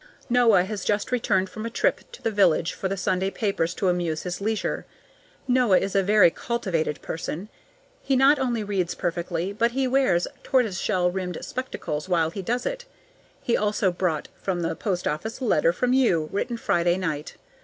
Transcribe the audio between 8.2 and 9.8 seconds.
only reads perfectly, but